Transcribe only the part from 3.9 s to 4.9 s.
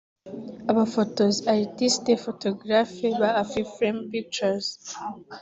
Pictures